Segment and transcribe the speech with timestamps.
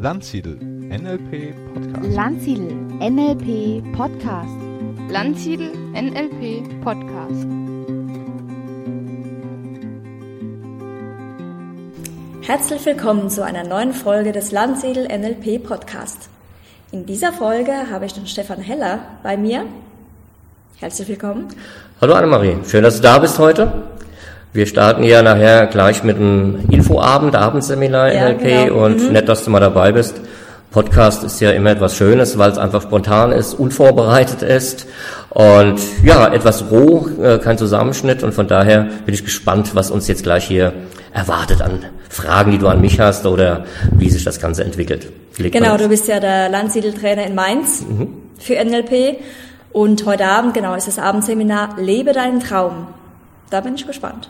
[0.00, 2.14] Landsiedel NLP Podcast.
[2.14, 4.54] Landsiedel NLP Podcast.
[5.10, 7.46] Landsiedel NLP Podcast.
[12.42, 16.28] Herzlich willkommen zu einer neuen Folge des Landsiedel NLP Podcast.
[16.92, 19.66] In dieser Folge habe ich den Stefan Heller bei mir.
[20.76, 21.48] Herzlich willkommen.
[22.00, 23.97] Hallo Annemarie, schön, dass du da bist heute.
[24.52, 28.84] Wir starten ja nachher gleich mit einem Infoabend, Abendseminar Ja, NLP genau.
[28.86, 29.12] und Mhm.
[29.12, 30.20] nett, dass du mal dabei bist.
[30.70, 34.86] Podcast ist ja immer etwas Schönes, weil es einfach spontan ist, unvorbereitet ist
[35.30, 40.08] und ja, etwas roh, äh, kein Zusammenschnitt und von daher bin ich gespannt, was uns
[40.08, 40.72] jetzt gleich hier
[41.14, 45.10] erwartet an Fragen, die du an mich hast oder wie sich das Ganze entwickelt.
[45.38, 47.82] Leg mal Genau, du bist ja der Landsiedeltrainer in Mainz
[48.38, 49.16] für NLP
[49.72, 52.88] und heute Abend, genau, ist das Abendseminar Lebe deinen Traum.
[53.50, 54.28] Da bin ich gespannt.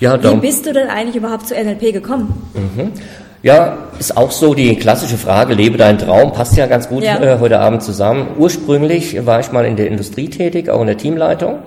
[0.00, 2.42] Ja, Wie bist du denn eigentlich überhaupt zu NLP gekommen?
[3.42, 7.20] Ja, ist auch so die klassische Frage, lebe deinen Traum, passt ja ganz gut Ja.
[7.22, 8.28] äh, heute Abend zusammen.
[8.38, 11.58] Ursprünglich war ich mal in der Industrie tätig, auch in der Teamleitung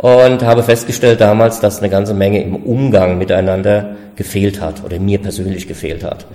[0.00, 5.18] und habe festgestellt damals, dass eine ganze Menge im Umgang miteinander gefehlt hat oder mir
[5.18, 6.26] persönlich gefehlt hat.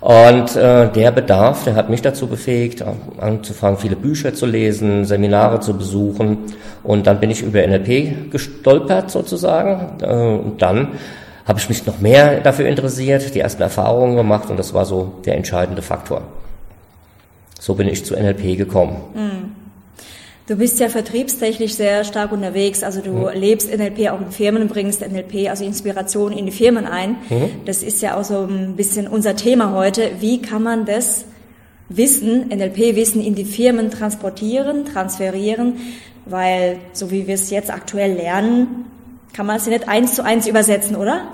[0.00, 2.82] Und äh, der Bedarf, der hat mich dazu befähigt,
[3.18, 6.38] anzufangen, viele Bücher zu lesen, Seminare zu besuchen
[6.82, 10.92] und dann bin ich über NLP gestolpert sozusagen äh, und dann
[11.44, 15.12] habe ich mich noch mehr dafür interessiert, die ersten Erfahrungen gemacht und das war so
[15.26, 16.22] der entscheidende Faktor.
[17.58, 18.96] So bin ich zu NLP gekommen.
[20.50, 25.00] Du bist ja vertriebstechnisch sehr stark unterwegs, also du lebst NLP auch in Firmen, bringst
[25.00, 27.14] NLP, also Inspiration in die Firmen ein.
[27.66, 30.10] Das ist ja auch so ein bisschen unser Thema heute.
[30.18, 31.24] Wie kann man das
[31.88, 35.74] Wissen, NLP-Wissen in die Firmen transportieren, transferieren?
[36.26, 38.86] Weil, so wie wir es jetzt aktuell lernen,
[39.32, 41.28] kann man es ja nicht eins zu eins übersetzen, oder?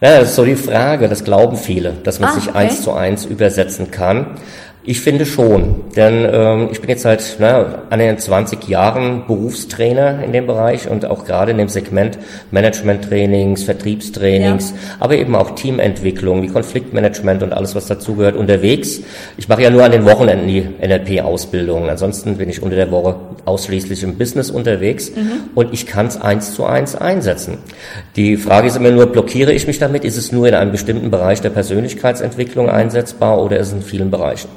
[0.00, 2.58] Ja, das ist so die Frage, das glauben viele, dass man Ah, sich okay.
[2.58, 4.38] eins zu eins übersetzen kann.
[4.86, 10.22] Ich finde schon, denn ähm, ich bin jetzt seit na, an den 20 Jahren Berufstrainer
[10.22, 12.18] in dem Bereich und auch gerade in dem Segment
[12.50, 19.00] Management-Trainings, Vertriebstrainings, aber eben auch Teamentwicklung, wie Konfliktmanagement und alles, was dazugehört, unterwegs.
[19.38, 21.88] Ich mache ja nur an den Wochenenden die NLP-Ausbildung.
[21.88, 23.16] Ansonsten bin ich unter der Woche
[23.46, 25.12] ausschließlich im Business unterwegs
[25.54, 27.56] und ich kann es eins zu eins einsetzen.
[28.16, 30.04] Die Frage ist immer nur, blockiere ich mich damit?
[30.04, 34.10] Ist es nur in einem bestimmten Bereich der Persönlichkeitsentwicklung einsetzbar oder ist es in vielen
[34.10, 34.50] Bereichen?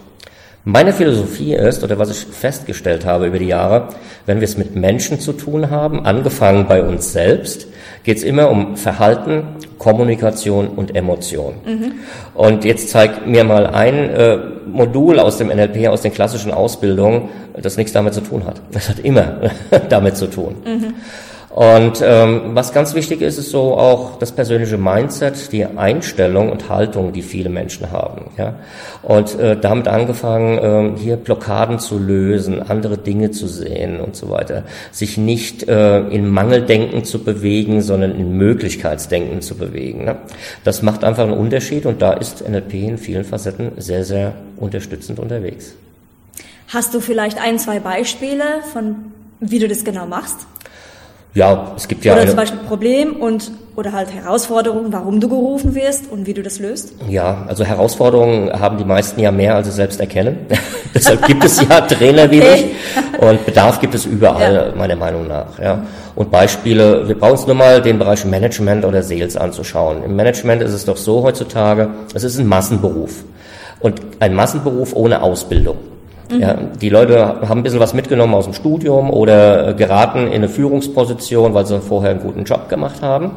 [0.69, 3.87] Meine Philosophie ist, oder was ich festgestellt habe über die Jahre,
[4.25, 7.67] wenn wir es mit Menschen zu tun haben, angefangen bei uns selbst,
[8.03, 9.43] geht es immer um Verhalten,
[9.77, 11.53] Kommunikation und Emotion.
[12.33, 14.39] Und jetzt zeig mir mal ein äh,
[14.69, 17.29] Modul aus dem NLP, aus den klassischen Ausbildungen,
[17.61, 18.61] das nichts damit zu tun hat.
[18.73, 19.39] Das hat immer
[19.89, 20.55] damit zu tun.
[21.49, 26.69] Und ähm, was ganz wichtig ist, ist so auch das persönliche Mindset, die Einstellung und
[26.69, 28.31] Haltung, die viele Menschen haben.
[28.37, 28.55] Ja?
[29.01, 34.29] Und äh, damit angefangen, ähm, hier Blockaden zu lösen, andere Dinge zu sehen und so
[34.29, 34.65] weiter.
[34.91, 40.03] Sich nicht äh, in Mangeldenken zu bewegen, sondern in Möglichkeitsdenken zu bewegen.
[40.03, 40.17] Ne?
[40.65, 45.17] Das macht einfach einen Unterschied und da ist NLP in vielen Facetten sehr, sehr unterstützend
[45.17, 45.75] unterwegs.
[46.67, 48.43] Hast du vielleicht ein, zwei Beispiele
[48.73, 50.45] von, wie du das genau machst?
[51.37, 55.29] Ja, es gibt ja oder eine, zum Beispiel Problem und oder halt Herausforderungen, warum du
[55.29, 56.95] gerufen wirst und wie du das löst?
[57.07, 60.47] Ja, also Herausforderungen haben die meisten ja mehr, als sie selbst erkennen.
[60.95, 62.65] Deshalb gibt es ja Trainer wie mich
[63.19, 64.75] und Bedarf gibt es überall, Ja.
[64.75, 65.59] meiner Meinung nach.
[65.59, 65.83] Ja.
[66.15, 70.03] Und Beispiele, wir brauchen uns nur mal den Bereich Management oder Sales anzuschauen.
[70.03, 73.23] Im Management ist es doch so heutzutage, es ist ein Massenberuf
[73.79, 75.77] und ein Massenberuf ohne Ausbildung.
[76.29, 80.49] Ja, die Leute haben ein bisschen was mitgenommen aus dem Studium oder geraten in eine
[80.49, 83.31] Führungsposition, weil sie vorher einen guten Job gemacht haben.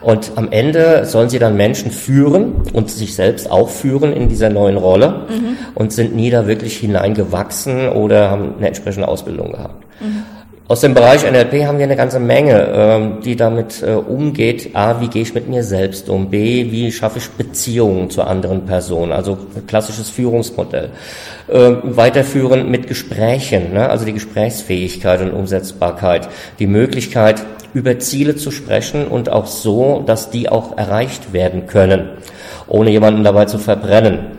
[0.00, 4.48] Und am Ende sollen sie dann Menschen führen und sich selbst auch führen in dieser
[4.48, 5.26] neuen Rolle
[5.74, 9.84] und sind nie da wirklich hineingewachsen oder haben eine entsprechende Ausbildung gehabt.
[10.70, 14.70] Aus dem Bereich NLP haben wir eine ganze Menge, ähm, die damit äh, umgeht.
[14.74, 16.30] A, wie gehe ich mit mir selbst um?
[16.30, 19.10] B, wie schaffe ich Beziehungen zu anderen Personen?
[19.10, 19.36] Also
[19.66, 20.90] klassisches Führungsmodell.
[21.50, 23.90] Ähm, weiterführen mit Gesprächen, ne?
[23.90, 26.28] also die Gesprächsfähigkeit und Umsetzbarkeit.
[26.60, 27.42] Die Möglichkeit,
[27.74, 32.10] über Ziele zu sprechen und auch so, dass die auch erreicht werden können,
[32.68, 34.29] ohne jemanden dabei zu verbrennen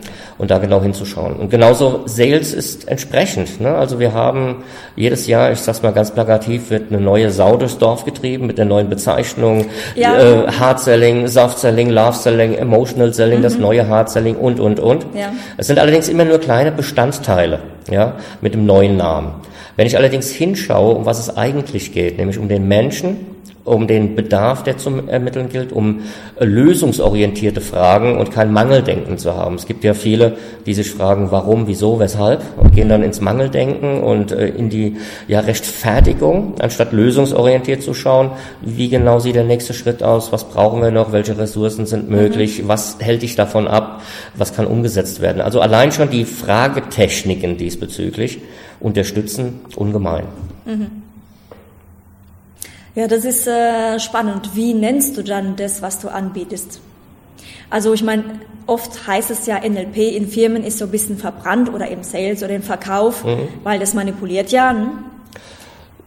[0.42, 1.36] und da genau hinzuschauen.
[1.36, 3.60] Und genauso Sales ist entsprechend.
[3.60, 3.72] Ne?
[3.76, 4.64] Also wir haben
[4.96, 8.58] jedes Jahr, ich sag's mal ganz plakativ, wird eine neue Sau durchs Dorf getrieben mit
[8.58, 9.66] der neuen Bezeichnung.
[9.94, 10.18] Ja.
[10.18, 14.80] Äh, Hard Selling, Soft Selling, Love Selling, Emotional Selling, das neue Hard Selling und, und,
[14.80, 15.06] und.
[15.14, 15.32] Ja.
[15.58, 19.34] Es sind allerdings immer nur kleine Bestandteile, ja, mit dem neuen Namen.
[19.76, 23.31] Wenn ich allerdings hinschaue, um was es eigentlich geht, nämlich um den Menschen
[23.64, 26.00] um den Bedarf, der zum Ermitteln gilt, um
[26.40, 29.54] lösungsorientierte Fragen und kein Mangeldenken zu haben.
[29.54, 30.36] Es gibt ja viele,
[30.66, 34.96] die sich fragen, warum, wieso, weshalb und gehen dann ins Mangeldenken und äh, in die
[35.28, 38.32] ja, Rechtfertigung, anstatt lösungsorientiert zu schauen,
[38.62, 42.62] wie genau sieht der nächste Schritt aus, was brauchen wir noch, welche Ressourcen sind möglich,
[42.62, 42.68] mhm.
[42.68, 44.02] was hält dich davon ab,
[44.34, 45.40] was kann umgesetzt werden.
[45.40, 48.40] Also allein schon die Fragetechniken diesbezüglich
[48.80, 50.24] unterstützen ungemein.
[50.64, 51.02] Mhm.
[52.94, 54.50] Ja, das ist äh, spannend.
[54.54, 56.80] Wie nennst du dann das, was du anbietest?
[57.70, 58.24] Also ich meine,
[58.66, 62.42] oft heißt es ja, NLP in Firmen ist so ein bisschen verbrannt oder im Sales
[62.42, 63.48] oder im Verkauf, mhm.
[63.64, 64.74] weil das manipuliert ja.
[64.74, 64.88] Ne?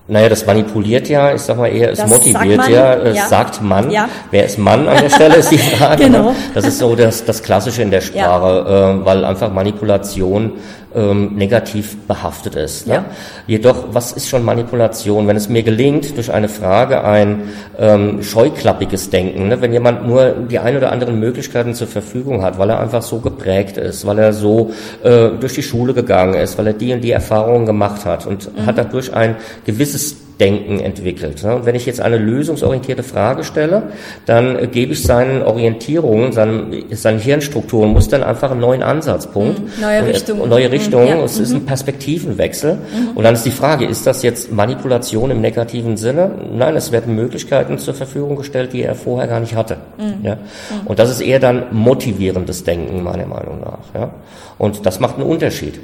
[0.07, 3.25] Naja, das manipuliert ja, ich sag mal eher, es das motiviert man, ja, es ja.
[3.25, 3.89] sagt man.
[3.89, 4.07] Ja.
[4.29, 6.03] Wer ist Mann an der Stelle, ist die Frage.
[6.03, 6.35] genau.
[6.53, 8.91] Das ist so das, das Klassische in der Sprache, ja.
[8.91, 10.51] äh, weil einfach Manipulation
[10.95, 12.87] ähm, negativ behaftet ist.
[12.87, 12.93] Ne?
[12.93, 13.05] Ja.
[13.47, 15.27] Jedoch, was ist schon Manipulation?
[15.27, 17.43] Wenn es mir gelingt, durch eine Frage ein
[17.77, 19.61] ähm, scheuklappiges Denken, ne?
[19.61, 23.19] wenn jemand nur die ein oder anderen Möglichkeiten zur Verfügung hat, weil er einfach so
[23.19, 24.71] geprägt ist, weil er so
[25.03, 28.55] äh, durch die Schule gegangen ist, weil er die und die Erfahrungen gemacht hat und
[28.55, 28.65] mhm.
[28.65, 31.43] hat dadurch ein gewisses Denken entwickelt.
[31.43, 33.83] Und wenn ich jetzt eine lösungsorientierte Frage stelle,
[34.25, 39.59] dann gebe ich seinen Orientierungen, seinen, seinen Hirnstrukturen, muss dann einfach einen neuen Ansatzpunkt.
[39.59, 39.81] Mhm.
[39.81, 40.49] Neue Richtung.
[40.49, 41.07] Neue Richtung.
[41.07, 41.23] Ja.
[41.23, 41.65] Es ist ein mhm.
[41.65, 42.75] Perspektivenwechsel.
[42.75, 43.15] Mhm.
[43.15, 46.31] Und dann ist die Frage, ist das jetzt Manipulation im negativen Sinne?
[46.53, 49.77] Nein, es werden Möglichkeiten zur Verfügung gestellt, die er vorher gar nicht hatte.
[49.97, 50.25] Mhm.
[50.25, 50.35] Ja?
[50.35, 50.87] Mhm.
[50.87, 53.99] Und das ist eher dann motivierendes Denken, meiner Meinung nach.
[53.99, 54.09] Ja?
[54.57, 55.79] Und das macht einen Unterschied.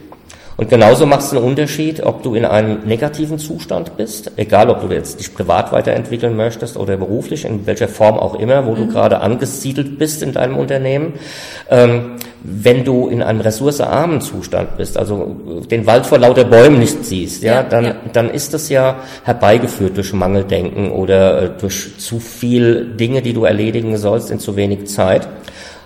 [0.57, 4.81] Und genauso macht es einen Unterschied, ob du in einem negativen Zustand bist, egal ob
[4.81, 8.75] du jetzt dich privat weiterentwickeln möchtest oder beruflich, in welcher Form auch immer, wo mhm.
[8.75, 11.13] du gerade angesiedelt bist in deinem Unternehmen.
[11.69, 15.35] Ähm, wenn du in einem ressourcearmen Zustand bist, also
[15.69, 17.95] den Wald vor lauter Bäumen nicht siehst, ja, ja dann, ja.
[18.13, 23.45] dann ist das ja herbeigeführt durch Mangeldenken oder äh, durch zu viel Dinge, die du
[23.45, 25.27] erledigen sollst in zu wenig Zeit.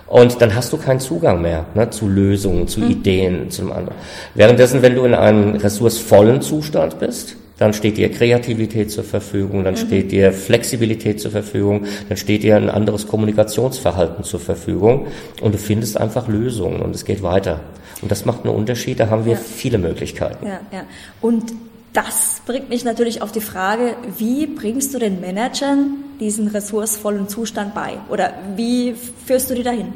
[0.06, 2.90] Und dann hast du keinen Zugang mehr ne, zu Lösungen, zu mhm.
[2.90, 3.98] Ideen, zum anderen.
[4.34, 9.74] Währenddessen, wenn du in einem ressourcevollen Zustand bist, dann steht dir Kreativität zur Verfügung, dann
[9.74, 9.78] mhm.
[9.78, 15.06] steht dir Flexibilität zur Verfügung, dann steht dir ein anderes Kommunikationsverhalten zur Verfügung
[15.40, 17.60] und du findest einfach Lösungen und es geht weiter.
[18.02, 19.38] Und das macht einen Unterschied, da haben wir ja.
[19.38, 20.46] viele Möglichkeiten.
[20.46, 20.82] Ja, ja.
[21.22, 21.52] Und
[21.94, 27.74] das bringt mich natürlich auf die Frage, wie bringst du den Managern diesen ressourcevollen Zustand
[27.74, 27.98] bei?
[28.08, 29.92] Oder wie führst du die dahin?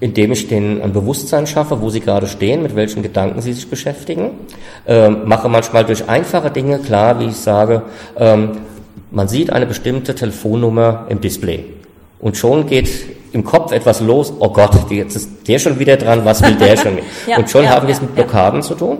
[0.00, 3.68] Indem ich denen ein Bewusstsein schaffe, wo sie gerade stehen, mit welchen Gedanken sie sich
[3.68, 4.30] beschäftigen.
[4.86, 7.82] Ähm, mache manchmal durch einfache Dinge klar, wie ich sage,
[8.16, 8.58] ähm,
[9.10, 11.64] man sieht eine bestimmte Telefonnummer im Display.
[12.20, 12.88] Und schon geht
[13.32, 16.76] im Kopf etwas los, oh Gott, jetzt ist der schon wieder dran, was will der
[16.76, 16.98] schon?
[17.26, 18.98] ja, und schon ja, haben wir es mit Blockaden zu tun.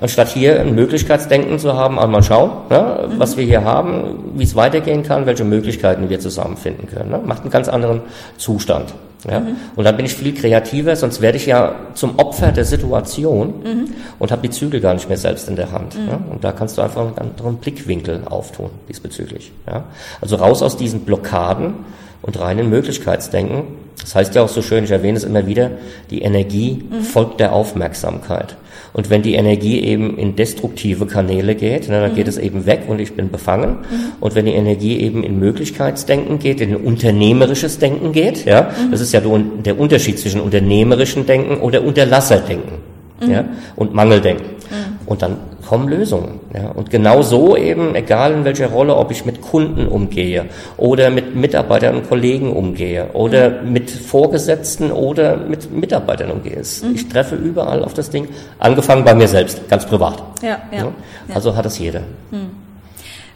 [0.00, 3.18] Anstatt hier ein Möglichkeitsdenken zu haben, einmal schauen, ne, mhm.
[3.18, 7.10] was wir hier haben, wie es weitergehen kann, welche Möglichkeiten wir zusammenfinden können.
[7.10, 7.20] Ne?
[7.24, 8.02] Macht einen ganz anderen
[8.36, 8.94] Zustand.
[9.28, 9.40] Ja?
[9.40, 9.56] Mhm.
[9.76, 13.84] Und dann bin ich viel kreativer, sonst werde ich ja zum Opfer der Situation mhm.
[14.18, 15.94] und habe die Zügel gar nicht mehr selbst in der Hand.
[15.94, 16.20] Ja?
[16.30, 19.52] Und da kannst du einfach einen anderen Blickwinkel auftun diesbezüglich.
[19.66, 19.84] Ja?
[20.20, 21.74] Also raus aus diesen Blockaden
[22.22, 23.64] und reinen Möglichkeitsdenken.
[24.00, 25.72] Das heißt ja auch so schön, ich erwähne es immer wieder,
[26.10, 27.02] die Energie mhm.
[27.02, 28.56] folgt der Aufmerksamkeit.
[28.92, 32.16] Und wenn die Energie eben in destruktive Kanäle geht, ne, dann mhm.
[32.16, 33.70] geht es eben weg und ich bin befangen.
[33.70, 34.12] Mhm.
[34.20, 38.90] Und wenn die Energie eben in Möglichkeitsdenken geht, in unternehmerisches Denken geht, ja, mhm.
[38.90, 42.78] das ist ja der Unterschied zwischen unternehmerischen Denken oder Unterlasserdenken
[43.20, 43.48] ja, mhm.
[43.76, 44.59] und Mangeldenken.
[44.70, 45.06] Mhm.
[45.06, 45.36] Und dann
[45.66, 46.40] kommen Lösungen.
[46.54, 46.70] Ja.
[46.70, 50.46] Und genau so eben, egal in welcher Rolle, ob ich mit Kunden umgehe
[50.76, 53.72] oder mit Mitarbeitern und Kollegen umgehe oder mhm.
[53.72, 56.58] mit Vorgesetzten oder mit Mitarbeitern umgehe.
[56.58, 56.94] Mhm.
[56.94, 60.22] Ich treffe überall auf das Ding, angefangen bei mir selbst, ganz privat.
[60.42, 60.92] Ja, ja, ja.
[61.34, 62.00] Also hat es jeder.
[62.30, 62.69] Mhm.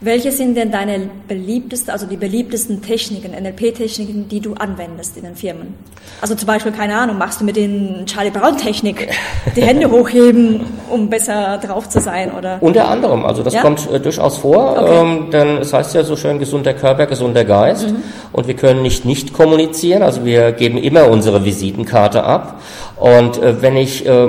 [0.05, 5.35] Welche sind denn deine beliebtesten, also die beliebtesten Techniken, NLP-Techniken, die du anwendest in den
[5.35, 5.75] Firmen?
[6.21, 9.09] Also zum Beispiel, keine Ahnung, machst du mit den Charlie Brown-Technik
[9.57, 12.59] die Hände hochheben, um besser drauf zu sein, oder?
[12.61, 13.63] Unter anderem, also das ja?
[13.63, 15.01] kommt äh, durchaus vor, okay.
[15.01, 17.89] ähm, denn es heißt ja so schön, gesunder Körper, gesunder Geist.
[17.89, 18.03] Mhm.
[18.33, 22.61] Und wir können nicht nicht kommunizieren, also wir geben immer unsere Visitenkarte ab.
[23.05, 24.29] Und äh, wenn ich äh,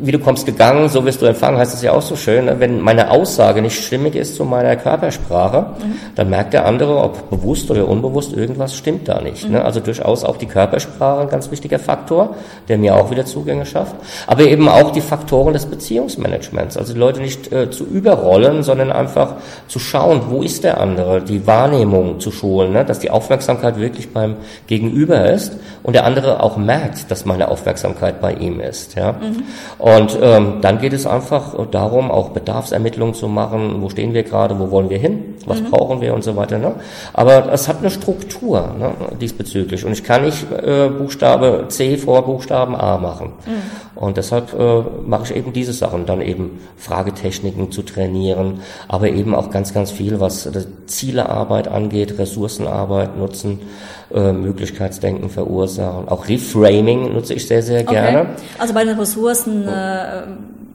[0.00, 2.46] wie du kommst gegangen, so wirst du empfangen, heißt es ja auch so schön.
[2.46, 2.56] Ne?
[2.58, 5.94] Wenn meine Aussage nicht stimmig ist zu meiner Körpersprache, mhm.
[6.14, 9.44] dann merkt der andere, ob bewusst oder unbewusst, irgendwas stimmt da nicht.
[9.44, 9.48] Ne?
[9.48, 9.54] Mhm.
[9.56, 9.64] Ne?
[9.64, 12.34] Also durchaus auch die Körpersprache ein ganz wichtiger Faktor,
[12.68, 13.96] der mir auch wieder Zugänge schafft.
[14.26, 16.76] Aber eben auch die Faktoren des Beziehungsmanagements.
[16.76, 19.34] Also die Leute nicht äh, zu überrollen, sondern einfach
[19.66, 22.84] zu schauen, wo ist der andere, die Wahrnehmung zu schulen, ne?
[22.84, 28.07] dass die Aufmerksamkeit wirklich beim Gegenüber ist und der andere auch merkt, dass meine Aufmerksamkeit
[28.08, 28.94] Tätigkeit bei ihm ist.
[28.94, 29.12] Ja?
[29.12, 29.42] Mhm.
[29.78, 33.80] Und ähm, dann geht es einfach darum, auch Bedarfsermittlungen zu machen.
[33.80, 34.58] Wo stehen wir gerade?
[34.58, 35.36] Wo wollen wir hin?
[35.46, 35.70] Was mhm.
[35.70, 36.58] brauchen wir und so weiter.
[36.58, 36.74] Ne?
[37.12, 39.84] Aber es hat eine Struktur ne, diesbezüglich.
[39.84, 43.32] Und ich kann nicht äh, Buchstabe C vor Buchstaben A machen.
[43.46, 43.98] Mhm.
[44.00, 49.34] Und deshalb äh, mache ich eben diese Sachen, dann eben Fragetechniken zu trainieren, aber eben
[49.34, 50.48] auch ganz, ganz viel, was
[50.86, 53.58] Zielearbeit angeht, Ressourcenarbeit nutzen
[54.14, 56.08] äh, Möglichkeitsdenken verursachen.
[56.08, 58.20] Auch Reframing nutze ich sehr, sehr gerne.
[58.20, 58.28] Okay.
[58.58, 60.22] Also bei den Ressourcen, äh,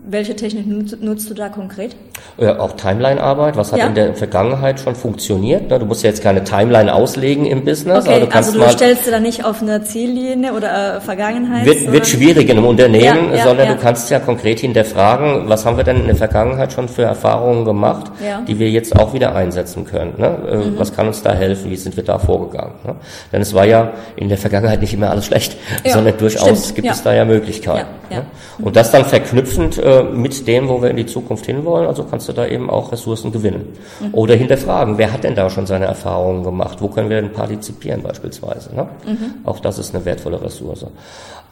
[0.05, 0.65] welche Technik
[1.01, 1.95] nutzt du da konkret?
[2.38, 3.88] Ja, auch Timeline-Arbeit, was hat ja.
[3.88, 5.69] in der Vergangenheit schon funktioniert.
[5.69, 5.79] Ne?
[5.79, 8.05] Du musst ja jetzt keine Timeline auslegen im Business.
[8.05, 11.65] Okay, du also du stellst du da nicht auf eine Ziellinie oder äh, Vergangenheit?
[11.65, 15.65] Wird, wird schwierig in einem Unternehmen, ja, ja, sondern du kannst ja konkret hinterfragen, was
[15.65, 18.12] haben wir denn in der Vergangenheit schon für Erfahrungen gemacht,
[18.48, 20.15] die wir jetzt auch wieder einsetzen können.
[20.17, 20.38] Ne?
[20.50, 20.79] Äh, mhm.
[20.79, 21.72] Was kann uns da helfen?
[21.72, 22.74] Wie sind wir da vorgegangen?
[22.83, 22.95] Ne?
[23.31, 25.55] Denn es war ja in der Vergangenheit nicht immer alles schlecht,
[25.86, 26.75] sondern durchaus stimmt.
[26.75, 27.88] gibt es da ja Möglichkeiten.
[28.10, 28.25] Ne?
[28.60, 31.88] Und das dann verknüpfend äh, mit dem, wo wir in die Zukunft hinwollen.
[31.88, 33.67] Also kannst du da eben auch Ressourcen gewinnen.
[34.00, 34.13] Mhm.
[34.13, 36.81] Oder hinterfragen, wer hat denn da schon seine Erfahrungen gemacht?
[36.81, 38.75] Wo können wir denn partizipieren beispielsweise?
[38.75, 38.88] Ne?
[39.05, 39.33] Mhm.
[39.43, 40.85] Auch das ist eine wertvolle Ressource.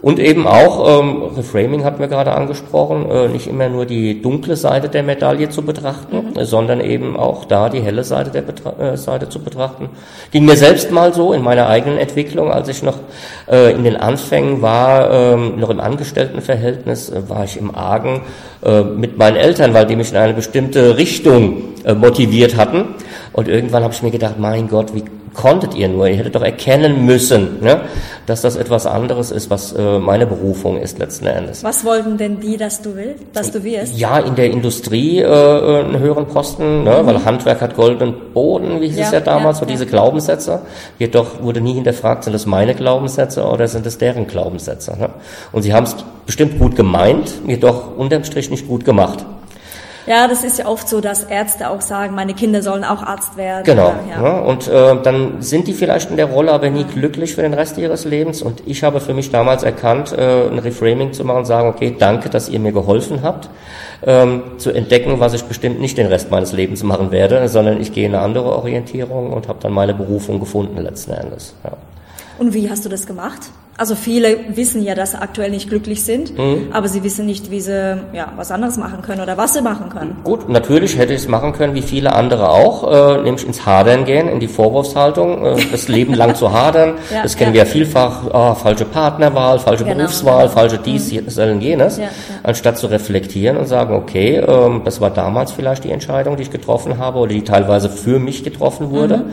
[0.02, 4.56] Und eben auch, ähm, Reframing hatten wir gerade angesprochen, äh, nicht immer nur die dunkle
[4.56, 6.44] Seite der Medaille zu betrachten, mhm.
[6.44, 9.90] sondern eben auch da die helle Seite der Betra äh, Seite zu betrachten.
[10.32, 12.98] Ging mir selbst mal so in meiner eigenen Entwicklung, als ich noch
[13.48, 18.22] äh, in den Anfängen war, ähm, noch im Angestelltenverhältnis, äh, war ich im Argen
[18.66, 22.96] äh, mit meinen Eltern, weil die mich in eine bestimmte Richtung äh, motiviert hatten.
[23.34, 26.08] Und irgendwann habe ich mir gedacht, mein Gott, wie konntet ihr nur?
[26.08, 27.82] Ihr hättet doch erkennen müssen, ne,
[28.26, 31.64] dass das etwas anderes ist, was äh, meine Berufung ist letzten Endes.
[31.64, 33.98] Was wollten denn die, dass du willst, dass du wirst?
[33.98, 37.08] Ja, in der Industrie äh, einen höheren Posten, ne, mhm.
[37.08, 39.72] weil Handwerk hat goldenen Boden, wie hieß ja, es ja damals, ja, so ja.
[39.72, 40.62] diese Glaubenssätze.
[41.00, 44.98] Jedoch wurde nie hinterfragt, sind das meine Glaubenssätze oder sind es deren Glaubenssätze.
[44.98, 45.10] Ne?
[45.52, 45.96] Und sie haben es
[46.26, 49.26] bestimmt gut gemeint, jedoch unterm Strich nicht gut gemacht.
[50.08, 53.38] Ja, das ist ja oft so, dass Ärzte auch sagen, meine Kinder sollen auch Arzt
[53.38, 53.64] werden.
[53.64, 53.94] Genau.
[54.10, 54.24] Ja.
[54.24, 54.40] ja.
[54.40, 57.78] Und äh, dann sind die vielleicht in der Rolle aber nie glücklich für den Rest
[57.78, 58.42] ihres Lebens.
[58.42, 61.96] Und ich habe für mich damals erkannt, äh, ein Reframing zu machen und sagen, okay,
[61.98, 63.50] danke, dass ihr mir geholfen habt,
[64.06, 67.94] ähm, zu entdecken, was ich bestimmt nicht den Rest meines Lebens machen werde, sondern ich
[67.94, 71.54] gehe in eine andere Orientierung und habe dann meine Berufung gefunden letzten Endes.
[71.64, 71.74] Ja.
[72.40, 73.52] Und wie hast du das gemacht?
[73.78, 76.68] Also viele wissen ja, dass sie aktuell nicht glücklich sind, mhm.
[76.72, 79.90] aber sie wissen nicht, wie sie ja, was anderes machen können oder was sie machen
[79.90, 80.18] können.
[80.24, 84.06] Gut, natürlich hätte ich es machen können, wie viele andere auch, äh, nämlich ins Hadern
[84.06, 86.96] gehen, in die Vorwurfshaltung, äh, das Leben lang zu hadern.
[87.12, 87.62] ja, das kennen ja.
[87.62, 89.98] wir ja vielfach, oh, falsche Partnerwahl, falsche genau.
[89.98, 91.62] Berufswahl, falsche dies, mhm.
[91.62, 92.00] jenes,
[92.44, 96.52] anstatt zu reflektieren und sagen, okay, ähm, das war damals vielleicht die Entscheidung, die ich
[96.52, 99.18] getroffen habe oder die teilweise für mich getroffen wurde.
[99.18, 99.24] Mhm.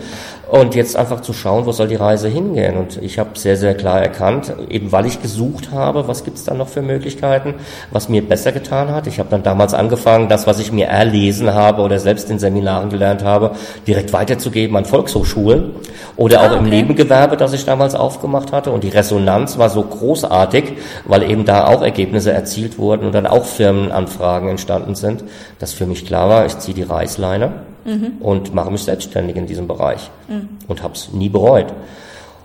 [0.49, 2.79] Und jetzt einfach zu schauen, wo soll die Reise hingehen.
[2.79, 6.45] Und ich habe sehr, sehr klar erkannt, eben weil ich gesucht habe, was gibt es
[6.45, 7.57] da noch für Möglichkeiten,
[7.91, 9.07] was mir besser getan hat.
[9.07, 12.89] Ich habe dann damals angefangen, das, was ich mir erlesen habe oder selbst in Seminaren
[12.89, 13.51] gelernt habe,
[13.87, 15.73] direkt weiterzugeben an Volkshochschulen
[16.17, 16.59] oder auch ah, okay.
[16.65, 18.71] im Nebengewerbe, das ich damals aufgemacht hatte.
[18.71, 20.73] Und die Resonanz war so großartig,
[21.05, 25.25] weil eben da auch Ergebnisse erzielt wurden und dann auch Firmenanfragen entstanden sind,
[25.59, 28.13] dass für mich klar war, ich ziehe die Reißleine mhm.
[28.21, 30.49] und mache mich selbstständig in diesem Bereich mhm.
[30.69, 31.73] und habe es nie bereut.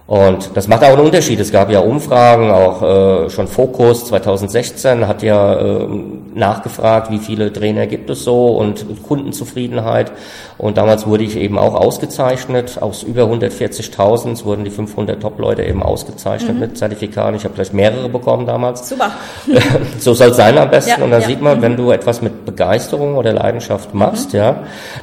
[0.06, 1.40] Und das macht auch einen Unterschied.
[1.40, 5.88] Es gab ja Umfragen, auch äh, schon Fokus 2016 hat ja äh,
[6.36, 10.12] nachgefragt, wie viele Trainer gibt es so und Kundenzufriedenheit.
[10.58, 12.82] Und damals wurde ich eben auch ausgezeichnet.
[12.82, 16.60] Aus über 140.000 wurden die 500 Top-Leute eben ausgezeichnet mhm.
[16.60, 17.36] mit Zertifikaten.
[17.36, 18.90] Ich habe gleich mehrere bekommen damals.
[18.90, 19.12] Super.
[20.00, 21.00] so soll es sein am besten.
[21.00, 21.28] Ja, und dann ja.
[21.28, 21.62] sieht man, mhm.
[21.62, 24.40] wenn du etwas mit Begeisterung oder Leidenschaft machst, mhm.
[24.40, 24.56] ja,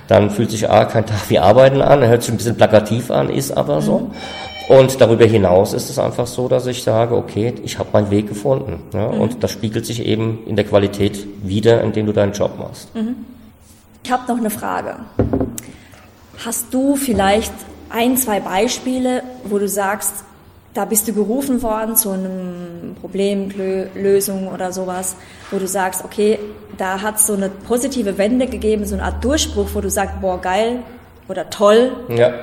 [0.09, 3.31] dann fühlt sich A, kein Tag wie Arbeiten an, hört sich ein bisschen plakativ an,
[3.31, 4.11] ist aber so.
[4.71, 8.29] Und darüber hinaus ist es einfach so, dass ich sage, okay, ich habe meinen Weg
[8.29, 8.81] gefunden.
[8.95, 9.21] Ja, mhm.
[9.21, 12.95] Und das spiegelt sich eben in der Qualität wieder, indem du deinen Job machst.
[12.95, 13.17] Mhm.
[14.05, 14.95] Ich habe noch eine Frage.
[16.45, 17.53] Hast du vielleicht
[17.89, 20.13] ein, zwei Beispiele, wo du sagst,
[20.73, 25.17] da bist du gerufen worden zu einem Problemlösung oder sowas,
[25.51, 26.39] wo du sagst, okay,
[26.79, 30.21] da hat es so eine positive Wende gegeben, so eine Art Durchbruch, wo du sagst,
[30.21, 30.85] boah, geil
[31.27, 31.91] oder toll.
[32.09, 32.35] Ja.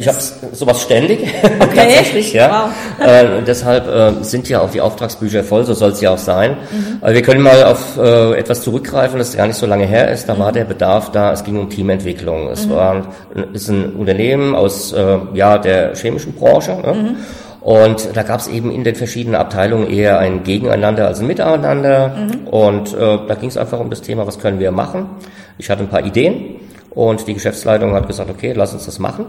[0.00, 0.18] Ich habe
[0.52, 1.20] sowas ständig,
[1.60, 1.68] okay.
[1.74, 2.72] tatsächlich, ja.
[2.98, 3.06] Wow.
[3.06, 6.52] Äh, deshalb äh, sind ja auch die Auftragsbücher voll, so soll es ja auch sein.
[6.52, 6.98] Mhm.
[7.00, 10.28] Aber wir können mal auf äh, etwas zurückgreifen, das gar nicht so lange her ist.
[10.28, 10.38] Da mhm.
[10.38, 12.48] war der Bedarf da, es ging um Teamentwicklung.
[12.48, 12.70] Es mhm.
[12.70, 13.06] war
[13.52, 16.72] ist ein Unternehmen aus äh, ja der chemischen Branche.
[16.72, 16.92] Ne?
[16.94, 17.16] Mhm.
[17.60, 22.08] Und da gab es eben in den verschiedenen Abteilungen eher ein Gegeneinander als ein Miteinander.
[22.08, 22.48] Mhm.
[22.48, 25.10] Und äh, da ging es einfach um das Thema, was können wir machen.
[25.58, 26.56] Ich hatte ein paar Ideen
[26.90, 29.26] und die Geschäftsleitung hat gesagt, okay, lass uns das machen.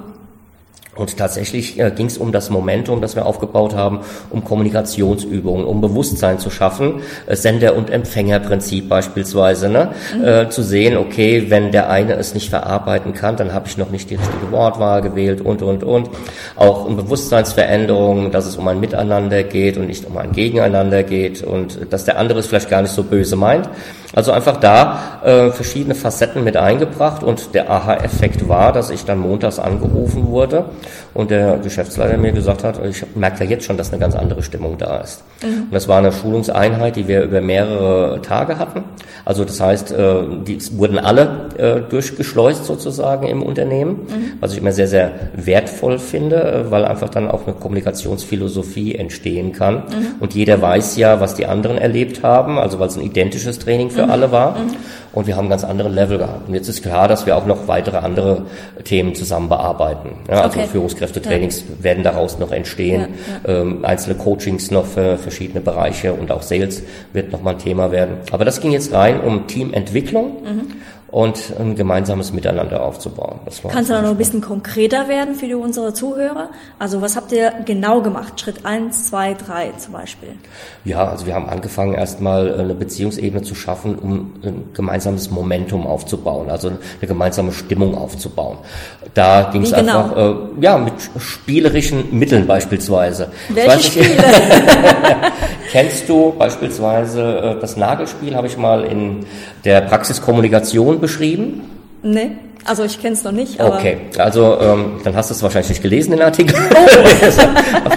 [0.93, 5.79] Und tatsächlich äh, ging es um das Momentum, das wir aufgebaut haben, um Kommunikationsübungen, um
[5.79, 9.93] Bewusstsein zu schaffen, äh, Sender- und Empfängerprinzip beispielsweise, ne?
[10.17, 10.25] Mhm.
[10.25, 13.89] Äh, zu sehen, okay, wenn der eine es nicht verarbeiten kann, dann habe ich noch
[13.89, 16.09] nicht die richtige Wortwahl gewählt und, und, und.
[16.57, 21.41] Auch um Bewusstseinsveränderungen, dass es um ein Miteinander geht und nicht um ein Gegeneinander geht
[21.41, 23.69] und dass der andere es vielleicht gar nicht so böse meint.
[24.13, 29.19] Also einfach da äh, verschiedene Facetten mit eingebracht und der Aha-Effekt war, dass ich dann
[29.19, 30.65] montags angerufen wurde
[31.13, 34.43] und der Geschäftsleiter mir gesagt hat, ich merke ja jetzt schon, dass eine ganz andere
[34.43, 35.23] Stimmung da ist.
[35.41, 35.63] Mhm.
[35.63, 38.83] Und das war eine Schulungseinheit, die wir über mehrere Tage hatten.
[39.23, 44.33] Also das heißt, äh, die wurden alle äh, durchgeschleust sozusagen im Unternehmen, mhm.
[44.39, 49.53] was ich immer sehr, sehr wertvoll finde, äh, weil einfach dann auch eine Kommunikationsphilosophie entstehen
[49.53, 49.75] kann.
[49.75, 50.15] Mhm.
[50.19, 53.89] Und jeder weiß ja, was die anderen erlebt haben, also weil es ein identisches Training
[53.89, 54.57] für für alle war.
[54.57, 54.75] Mhm.
[55.13, 56.47] Und wir haben ganz andere Level gehabt.
[56.47, 58.43] Und jetzt ist klar, dass wir auch noch weitere andere
[58.85, 60.11] Themen zusammen bearbeiten.
[60.29, 60.69] Ja, also okay.
[60.71, 61.83] Führungskräftetrainings ja.
[61.83, 63.07] werden daraus noch entstehen.
[63.45, 67.91] Ja, ähm, einzelne Coachings noch für verschiedene Bereiche und auch Sales wird nochmal ein Thema
[67.91, 68.17] werden.
[68.31, 70.43] Aber das ging jetzt rein um Teamentwicklung.
[70.43, 70.67] Mhm
[71.11, 73.39] und ein gemeinsames Miteinander aufzubauen.
[73.69, 76.49] Kannst du da noch ein bisschen konkreter werden für die, unsere Zuhörer?
[76.79, 78.39] Also was habt ihr genau gemacht?
[78.39, 80.29] Schritt eins, zwei, drei zum Beispiel.
[80.85, 86.49] Ja, also wir haben angefangen erstmal eine Beziehungsebene zu schaffen, um ein gemeinsames Momentum aufzubauen,
[86.49, 88.57] also eine gemeinsame Stimmung aufzubauen.
[89.13, 90.03] Da ging es genau?
[90.03, 93.31] einfach, äh, ja, mit spielerischen Mitteln beispielsweise.
[93.49, 94.23] Welche Spiele?
[95.71, 99.25] Kennst du beispielsweise äh, das Nagelspiel, habe ich mal in
[99.65, 101.61] der Praxiskommunikation beschrieben?
[102.03, 102.31] Nee.
[102.63, 103.59] Also ich kenne es noch nicht.
[103.59, 106.55] okay, also ähm, dann hast du es wahrscheinlich nicht gelesen, den Artikel.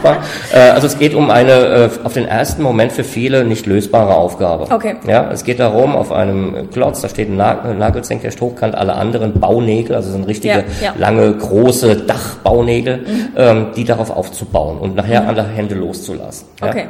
[0.07, 0.09] Oh.
[0.55, 4.15] äh, also es geht um eine äh, auf den ersten Moment für viele nicht lösbare
[4.15, 4.71] Aufgabe.
[4.71, 4.97] Okay.
[5.07, 9.97] Ja, es geht darum, auf einem Klotz, da steht ein Nagelzenker hochkant, alle anderen Baunägel,
[9.97, 10.95] also sind richtige ja, ja.
[10.99, 13.29] lange, große Dachbaunägel, mhm.
[13.37, 15.29] ähm, die darauf aufzubauen und nachher mhm.
[15.29, 16.49] alle Hände loszulassen.
[16.61, 16.69] Ja?
[16.69, 16.85] Okay.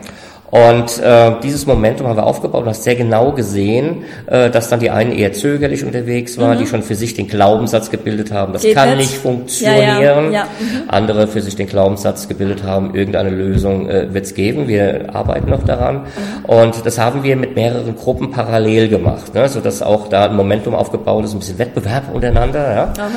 [0.54, 4.78] Und äh, dieses Momentum haben wir aufgebaut und hast sehr genau gesehen, äh, dass dann
[4.78, 6.60] die einen eher zögerlich unterwegs waren, mhm.
[6.60, 8.98] die schon für sich den Glaubenssatz gebildet haben, das Geht kann jetzt?
[8.98, 10.00] nicht funktionieren.
[10.00, 10.30] Ja, ja.
[10.30, 10.44] Ja.
[10.44, 10.82] Mhm.
[10.86, 14.68] Andere für sich den Glaubenssatz gebildet haben, irgendeine Lösung äh, wird es geben.
[14.68, 16.02] Wir arbeiten noch daran.
[16.02, 16.44] Mhm.
[16.44, 20.76] Und das haben wir mit mehreren Gruppen parallel gemacht, ne, sodass auch da ein Momentum
[20.76, 22.92] aufgebaut ist, ein bisschen Wettbewerb untereinander.
[22.96, 23.10] Ja.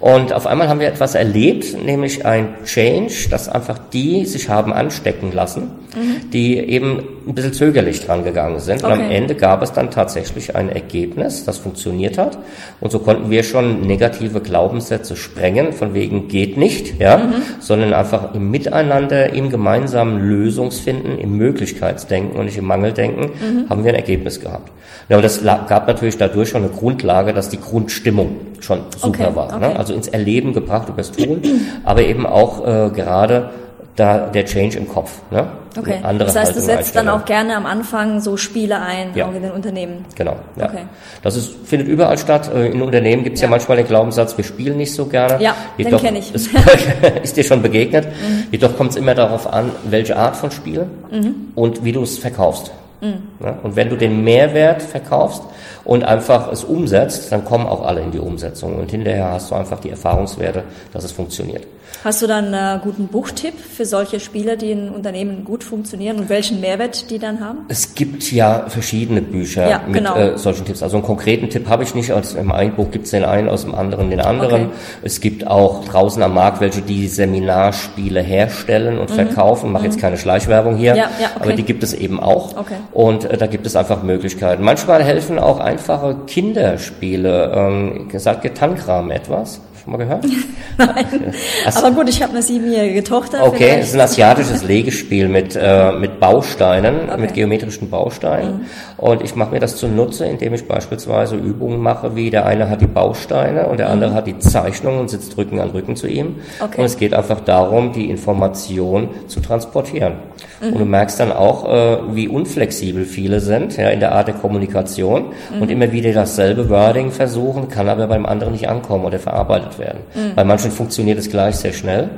[0.00, 4.72] Und auf einmal haben wir etwas erlebt, nämlich ein Change, dass einfach die sich haben
[4.72, 6.30] anstecken lassen, mhm.
[6.30, 8.82] die eben ein bisschen zögerlich dran gegangen sind.
[8.82, 8.94] Okay.
[8.94, 12.38] Und am Ende gab es dann tatsächlich ein Ergebnis, das funktioniert hat.
[12.80, 17.42] Und so konnten wir schon negative Glaubenssätze sprengen, von wegen geht nicht, ja, mhm.
[17.60, 23.68] sondern einfach im Miteinander, im gemeinsamen Lösungsfinden, im Möglichkeitsdenken und nicht im Mangeldenken mhm.
[23.68, 24.72] haben wir ein Ergebnis gehabt.
[25.10, 29.36] Ja, und das gab natürlich dadurch schon eine Grundlage, dass die Grundstimmung schon super okay.
[29.36, 29.46] war.
[29.46, 29.56] Ne?
[29.56, 29.72] Okay.
[29.72, 29.78] Ne?
[29.78, 31.42] Also ins Erleben gebracht übers Tun,
[31.84, 33.50] aber eben auch äh, gerade
[33.96, 35.20] da der Change im Kopf.
[35.30, 35.46] Ne?
[35.78, 36.00] Okay.
[36.02, 39.26] Andere das heißt, du setzt dann auch gerne am Anfang so Spiele ein, ja.
[39.26, 40.04] auch in den Unternehmen.
[40.16, 40.36] Genau.
[40.56, 40.66] Ja.
[40.66, 40.84] Okay.
[41.22, 42.50] Das ist, findet überall statt.
[42.52, 43.46] Äh, in Unternehmen gibt es ja.
[43.46, 43.50] ja.
[43.50, 45.42] manchmal den Glaubenssatz, wir spielen nicht so gerne.
[45.42, 46.34] Ja, Jedoch, den kenne ich.
[46.34, 46.50] Ist,
[47.22, 48.06] ist, dir schon begegnet.
[48.06, 48.44] Mhm.
[48.50, 51.52] Jedoch kommt es immer darauf an, welche Art von Spiel mhm.
[51.54, 52.72] und wie du es verkaufst.
[53.00, 53.22] Mhm.
[53.42, 53.58] Ja?
[53.62, 55.42] Und wenn du den Mehrwert verkaufst,
[55.84, 58.76] und einfach es umsetzt, dann kommen auch alle in die Umsetzung.
[58.76, 61.66] Und hinterher hast du einfach die Erfahrungswerte, dass es funktioniert.
[62.02, 66.28] Hast du dann einen guten Buchtipp für solche Spiele, die in Unternehmen gut funktionieren und
[66.30, 67.58] welchen Mehrwert die dann haben?
[67.68, 70.16] Es gibt ja verschiedene Bücher ja, mit genau.
[70.16, 70.82] äh, solchen Tipps.
[70.82, 72.12] Also einen konkreten Tipp habe ich nicht.
[72.12, 74.68] Aus dem einen Buch gibt es den einen, aus dem anderen den anderen.
[74.68, 74.74] Okay.
[75.02, 79.14] Es gibt auch draußen am Markt welche, die Seminarspiele herstellen und mhm.
[79.14, 79.70] verkaufen.
[79.70, 79.90] Mache mhm.
[79.90, 81.42] jetzt keine Schleichwerbung hier, ja, ja, okay.
[81.42, 82.56] aber die gibt es eben auch.
[82.56, 82.76] Okay.
[82.92, 84.64] Und äh, da gibt es einfach Möglichkeiten.
[84.64, 87.52] Manchmal helfen auch einfache Kinderspiele.
[87.54, 89.60] Ähm, gesagt, Tangram etwas.
[89.82, 90.24] Schon mal gehört?
[90.78, 91.34] Nein.
[91.64, 93.46] Also, Aber gut, ich habe eine siebenjährige Tochter.
[93.46, 97.20] Okay, es ist ein asiatisches Legespiel mit, äh, mit Bausteinen, okay.
[97.20, 98.58] mit geometrischen Bausteinen.
[98.58, 98.64] Mhm.
[98.98, 102.82] Und ich mache mir das zunutze, indem ich beispielsweise Übungen mache, wie der eine hat
[102.82, 103.92] die Bausteine und der mhm.
[103.94, 106.36] andere hat die Zeichnung und sitzt Rücken an Rücken zu ihm.
[106.60, 106.80] Okay.
[106.80, 110.14] Und es geht einfach darum, die Information zu transportieren.
[110.60, 110.72] Mhm.
[110.72, 114.34] Und du merkst dann auch, äh, wie unflexibel viele sind ja, in der Art der
[114.34, 115.70] Kommunikation und mhm.
[115.70, 120.00] immer wieder dasselbe Wording versuchen, kann aber beim anderen nicht ankommen oder verarbeitet werden.
[120.14, 120.34] Mhm.
[120.34, 122.10] Bei manchen funktioniert es gleich sehr schnell,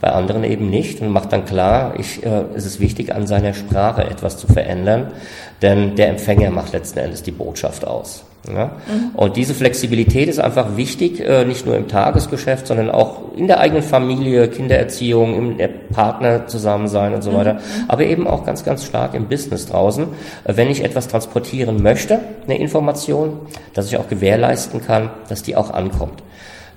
[0.00, 3.54] bei anderen eben nicht und macht dann klar, ich, äh, es ist wichtig, an seiner
[3.54, 5.12] Sprache etwas zu verändern,
[5.60, 8.24] denn der Empfänger macht letzten Endes die Botschaft aus.
[8.48, 8.72] Ja?
[9.14, 13.60] Und diese Flexibilität ist einfach wichtig, äh, nicht nur im Tagesgeschäft, sondern auch in der
[13.60, 17.36] eigenen Familie, Kindererziehung, im Partner zusammen sein und so mhm.
[17.36, 20.06] weiter, aber eben auch ganz, ganz stark im Business draußen.
[20.44, 23.40] Äh, wenn ich etwas transportieren möchte, eine Information,
[23.74, 26.22] dass ich auch gewährleisten kann, dass die auch ankommt.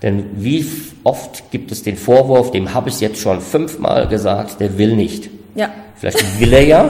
[0.03, 0.65] Denn wie
[1.03, 5.29] oft gibt es den Vorwurf, dem habe ich jetzt schon fünfmal gesagt, der will nicht.
[5.55, 5.69] Ja.
[5.95, 6.89] Vielleicht will er ja,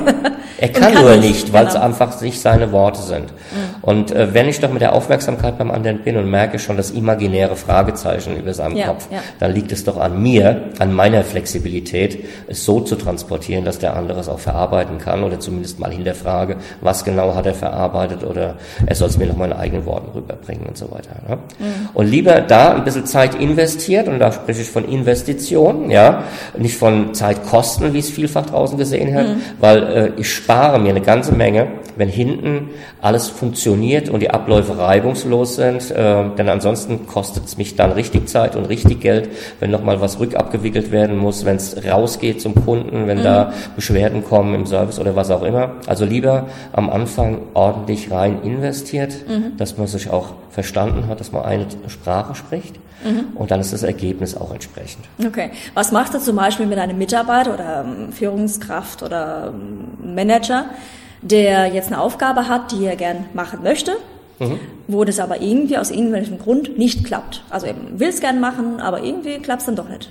[0.57, 1.85] er kann, kann nur nicht, weil es genau.
[1.85, 3.33] einfach nicht seine Worte sind.
[3.81, 6.91] Und äh, wenn ich doch mit der Aufmerksamkeit beim anderen bin und merke schon das
[6.91, 9.19] imaginäre Fragezeichen über seinem Ja, Kopf, ja.
[9.39, 13.95] dann liegt es doch an mir, an meiner Flexibilität, es so zu transportieren, dass der
[13.95, 18.55] andere es auch verarbeiten kann oder zumindest mal hinterfrage, was genau hat er verarbeitet oder
[18.85, 21.15] er soll es mir noch mal in eigenen Worten rüberbringen und so weiter.
[21.27, 21.37] Ne?
[21.93, 26.23] Und lieber da ein bisschen Zeit investiert, und da spreche ich von Investitionen, ja,
[26.57, 29.27] nicht von Zeitkosten, wie es vielfach draußen gesehen wird,
[29.59, 32.69] weil äh, ich spare mir eine ganze Menge, wenn hinten
[33.01, 38.27] alles funktioniert und die Abläufe reibungslos sind, äh, denn ansonsten kostet es mich dann richtig
[38.27, 39.29] Zeit und richtig Geld,
[39.59, 44.55] wenn nochmal was rückabgewickelt werden muss, wenn es rausgeht zum Kunden, wenn da Beschwerden kommen
[44.55, 45.75] im Service oder was auch immer.
[45.87, 49.13] Also lieber am Anfang ordentlich rein investiert,
[49.57, 52.75] dass man sich auch verstanden hat, dass man eine Sprache spricht
[53.35, 55.05] und dann ist das Ergebnis auch entsprechend.
[55.23, 55.51] Okay.
[55.73, 58.11] Was macht er zum Beispiel mit einem Mitarbeiter oder ähm,
[58.85, 60.65] Führungskraft oder ähm, Manager,
[61.21, 63.97] der jetzt eine Aufgabe hat, die er gern machen möchte,
[64.87, 67.43] wo das aber irgendwie aus irgendwelchem Grund nicht klappt?
[67.49, 70.09] Also er will es gern machen, aber irgendwie klappt es dann doch nicht.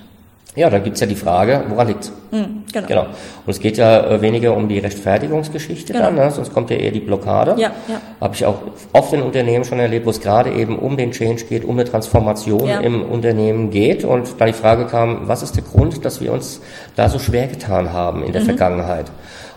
[0.55, 2.11] Ja, dann gibt's ja die Frage, woran liegt's?
[2.31, 2.87] Hm, genau.
[2.87, 3.01] Genau.
[3.01, 6.05] Und es geht ja äh, weniger um die Rechtfertigungsgeschichte Genau.
[6.05, 6.31] dann, ne?
[6.31, 7.51] sonst kommt ja eher die Blockade.
[7.57, 8.01] Ja, ja.
[8.21, 8.55] Habe ich auch
[8.93, 11.83] oft in Unternehmen schon erlebt, wo es gerade eben um den Change geht, um eine
[11.89, 12.79] Transformation Ja.
[12.79, 14.05] im Unternehmen geht.
[14.05, 16.61] Und da die Frage kam, was ist der Grund, dass wir uns
[16.95, 18.45] da so schwer getan haben in der Mhm.
[18.45, 19.05] Vergangenheit?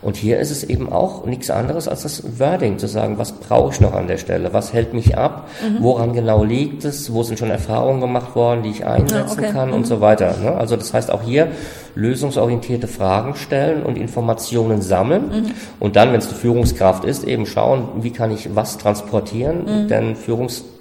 [0.02, 3.72] Und hier ist es eben auch nichts anderes als das Wording, zu sagen, was brauche
[3.72, 4.52] ich noch an der Stelle?
[4.52, 5.48] Was hält mich ab?
[5.62, 5.82] Mhm.
[5.82, 7.12] Woran genau liegt es?
[7.12, 9.52] Wo sind schon Erfahrungen gemacht worden, die ich einsetzen okay.
[9.52, 10.36] kann und so weiter.
[10.42, 10.52] Ne?
[10.52, 11.48] Also das heißt auch hier
[11.94, 17.88] lösungsorientierte Fragen stellen und Informationen sammeln und dann, wenn es die Führungskraft ist, eben schauen,
[18.02, 20.14] wie kann ich was transportieren, denn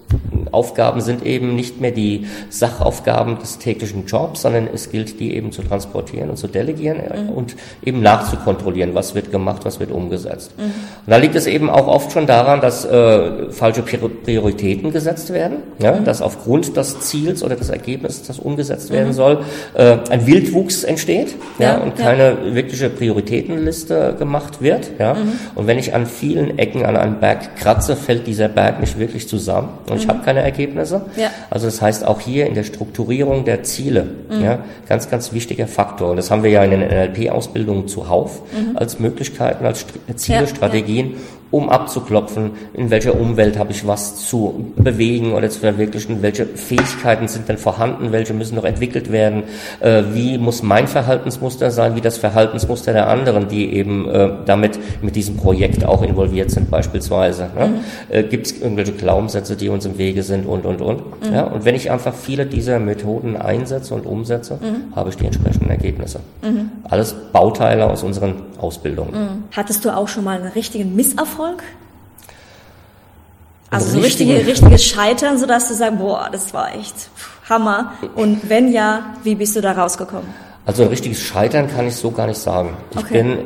[0.10, 5.52] Führungsaufgaben sind eben nicht mehr die Sachaufgaben des täglichen Jobs, sondern es gilt, die eben
[5.52, 6.98] zu transportieren und zu delegieren
[7.34, 10.54] und eben nachzukontrollieren, was wird gemacht, was wird umgesetzt.
[10.58, 10.72] Und
[11.08, 15.58] da liegt es eben auch oft schon daran, dass äh, falsche Prior- Prioritäten gesetzt werden,
[15.80, 19.39] ja, dass aufgrund des Ziels oder des Ergebnisses, das umgesetzt werden soll,
[19.74, 22.06] äh, ein Wildwuchs entsteht ja, Ja, und ja.
[22.06, 24.91] keine wirkliche Prioritätenliste gemacht wird.
[25.00, 25.17] Ja.
[25.56, 29.28] Und wenn ich an vielen Ecken an einem Berg kratze, fällt dieser Berg nicht wirklich
[29.28, 31.02] zusammen und ich habe keine Ergebnisse.
[31.16, 31.30] Ja.
[31.50, 36.12] Also das heißt auch hier in der Strukturierung der Ziele, ja, ganz, ganz wichtiger Faktor.
[36.12, 38.42] Und das haben wir ja in den NLP-Ausbildungen zuhauf
[38.76, 40.48] als Möglichkeiten, als St- Ziele, ja.
[40.48, 41.16] Strategien,
[41.52, 47.28] um abzuklopfen, in welcher Umwelt habe ich was zu bewegen oder zu verwirklichen, welche Fähigkeiten
[47.28, 49.44] sind denn vorhanden, welche müssen noch entwickelt werden,
[49.80, 54.80] äh, wie muss mein Verhaltensmuster sein, wie das Verhaltensmuster der anderen, die eben äh, damit
[55.02, 57.50] mit diesem Projekt auch involviert sind beispielsweise.
[57.56, 57.82] Ne?
[58.10, 61.02] Äh, Gibt es irgendwelche Glaubenssätze, die uns im Wege sind und, und, und.
[61.32, 61.44] Ja?
[61.44, 64.60] Und wenn ich einfach viele dieser Methoden einsetze und umsetze,
[64.96, 66.20] habe ich die entsprechenden Ergebnisse.
[66.84, 69.44] Alles Bauteile aus unseren Ausbildungen.
[69.52, 71.37] Hattest du auch schon mal einen richtigen Misserfolg?
[73.69, 76.95] Also so richtigen- richtige, richtiges Scheitern, sodass du sagst, boah, das war echt
[77.50, 77.93] Hammer.
[78.15, 80.28] Und wenn ja, wie bist du da rausgekommen?
[80.65, 82.76] Also ein richtiges Scheitern kann ich so gar nicht sagen.
[82.91, 83.13] Ich Okay.
[83.23, 83.38] bin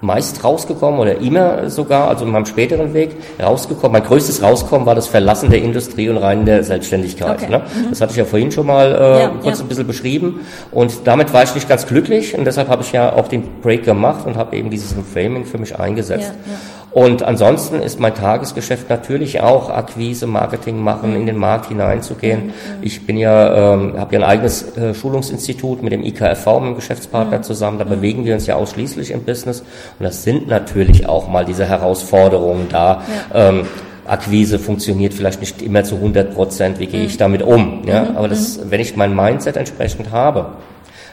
[0.00, 3.92] meist rausgekommen oder immer sogar, also in meinem späteren Weg rausgekommen.
[3.92, 7.40] Mein größtes Rauskommen war das Verlassen der Industrie und rein der Selbstständigkeit.
[7.40, 7.48] Okay.
[7.50, 7.62] Ne?
[7.90, 9.64] Das hatte ich ja vorhin schon mal äh, Ja, kurz ja.
[9.64, 10.40] ein bisschen beschrieben.
[10.72, 13.84] Und damit war ich nicht ganz glücklich und deshalb habe ich ja auch den Break
[13.84, 16.32] gemacht und habe eben dieses Framing für mich eingesetzt.
[16.46, 16.52] Ja.
[16.92, 22.52] Und ansonsten ist mein Tagesgeschäft natürlich auch Akquise, Marketing machen, in den Markt hineinzugehen.
[22.82, 26.74] Ich bin ja, ähm, habe ja ein eigenes äh, Schulungsinstitut mit dem IKFV, mit dem
[26.76, 27.78] Geschäftspartner zusammen.
[27.78, 29.60] Da bewegen wir uns ja ausschließlich im Business.
[29.60, 33.02] Und das sind natürlich auch mal diese Herausforderungen da.
[33.32, 33.66] Ähm,
[34.04, 36.78] Akquise funktioniert vielleicht nicht immer zu 100 Prozent.
[36.78, 37.82] Wie gehe ich damit um?
[37.86, 40.56] Ja, aber das, wenn ich mein Mindset entsprechend habe,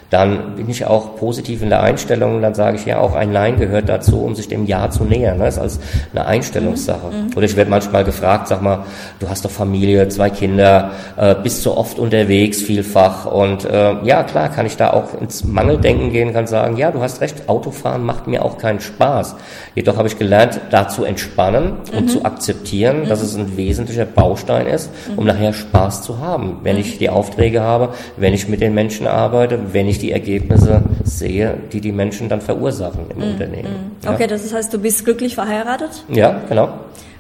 [0.09, 3.31] dann bin ich auch positiv in der Einstellung und dann sage ich ja auch, ein
[3.31, 5.37] Nein gehört dazu, um sich dem Ja zu nähern.
[5.37, 5.45] Ne?
[5.45, 5.79] Das ist als
[6.13, 7.11] eine Einstellungssache.
[7.35, 8.85] Oder ich werde manchmal gefragt, sag mal,
[9.19, 13.25] du hast doch Familie, zwei Kinder, äh, bist so oft unterwegs, vielfach.
[13.25, 17.01] Und äh, ja, klar, kann ich da auch ins Mangeldenken gehen, kann sagen, ja, du
[17.01, 19.35] hast recht, Autofahren macht mir auch keinen Spaß.
[19.75, 24.65] Jedoch habe ich gelernt, da zu entspannen und zu akzeptieren, dass es ein wesentlicher Baustein
[24.65, 28.73] ist, um nachher Spaß zu haben, wenn ich die Aufträge habe, wenn ich mit den
[28.73, 33.91] Menschen arbeite, wenn ich die Ergebnisse sehe, die die Menschen dann verursachen im Unternehmen.
[34.03, 34.13] Ja.
[34.13, 36.03] Okay, das heißt, du bist glücklich verheiratet.
[36.09, 36.69] ja, genau.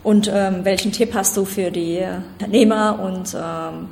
[0.01, 1.99] Und ähm, welchen Tipp hast du für die
[2.39, 3.87] Unternehmer und ähm,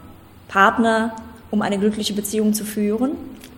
[0.48, 1.12] Partner,
[1.52, 3.12] um eine glückliche Beziehung zu führen?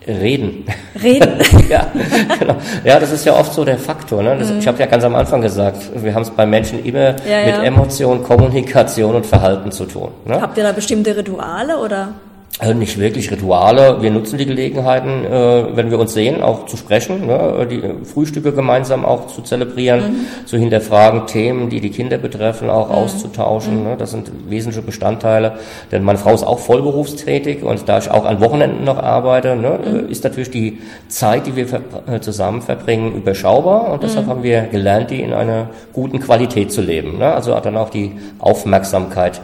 [0.07, 0.65] Reden.
[1.01, 1.33] Reden.
[1.69, 1.91] ja,
[2.39, 2.55] genau.
[2.83, 4.23] ja, das ist ja oft so der Faktor.
[4.23, 4.35] Ne?
[4.39, 7.17] Das, Ich habe ja ganz am Anfang gesagt, wir haben es bei Menschen immer Mhm.
[7.29, 7.63] Ja, mit ja.
[7.63, 10.09] Emotion, Kommunikation und Verhalten zu tun.
[10.25, 10.41] Ne?
[10.41, 12.13] Habt ihr da bestimmte Rituale oder?
[12.61, 14.01] Äh, nicht wirklich Rituale.
[14.01, 17.65] Wir nutzen die Gelegenheiten, äh, wenn wir uns sehen, auch zu sprechen, ne?
[17.71, 20.45] die Frühstücke gemeinsam auch zu zelebrieren, mhm.
[20.45, 22.95] zu hinterfragen, Themen, die die Kinder betreffen, auch mhm.
[22.95, 23.83] auszutauschen.
[23.85, 23.95] Ne?
[23.97, 25.53] Das sind wesentliche Bestandteile.
[25.93, 29.79] Denn meine Frau ist auch vollberufstätig und da ich auch an Wochenenden noch arbeite, ne,
[29.81, 30.09] mhm.
[30.09, 31.65] ist natürlich die Zeit, die wir
[32.07, 34.31] äh, zusammen verbringen, überschaubar und deshalb mhm.
[34.31, 37.19] haben wir gelernt, die in einer guten Qualität zu leben.
[37.19, 37.33] Ne?
[37.33, 39.39] Also dann auch die Aufmerksamkeit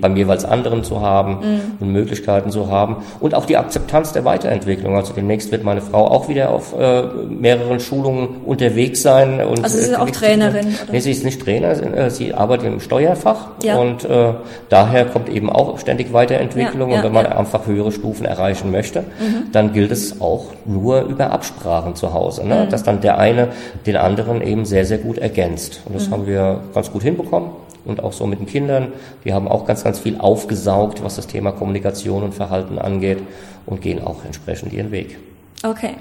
[0.00, 1.60] beim jeweils anderen zu haben mhm.
[1.80, 4.96] und Möglichkeiten zu haben und auch die Akzeptanz der Weiterentwicklung.
[4.96, 9.40] Also demnächst wird meine Frau auch wieder auf äh, mehreren Schulungen unterwegs sein.
[9.40, 10.66] Und, also sie ist auch Trainerin?
[10.66, 10.92] Oder?
[10.92, 13.76] Nee, sie ist nicht Trainer, äh, sie arbeitet im Steuerfach ja.
[13.76, 14.34] und äh,
[14.68, 18.70] daher kommt eben auch ständig Weiterentwicklung ja, ja, und wenn man einfach höhere Stufen erreichen
[18.70, 19.52] möchte, mhm.
[19.52, 22.64] dann gilt es auch nur über Absprachen zu Hause, ne?
[22.64, 22.70] Mhm.
[22.70, 23.48] dass dann der eine
[23.86, 25.80] den anderen eben sehr, sehr gut ergänzt.
[25.86, 26.12] Und das mhm.
[26.12, 27.50] haben wir ganz gut hinbekommen
[27.84, 28.92] und auch so mit den Kindern.
[29.24, 33.18] Die haben auch ganz, ganz viel aufgesaugt, was das Thema Kommunikation und Verhalten angeht
[33.66, 35.18] und gehen auch entsprechend ihren Weg.
[35.62, 35.96] Okay.